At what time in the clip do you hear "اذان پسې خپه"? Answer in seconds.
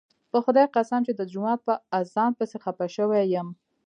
1.99-2.87